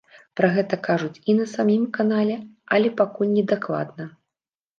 [0.39, 2.39] Пра гэта кажуць і на самім канале,
[2.77, 4.09] але пакуль не дакладна.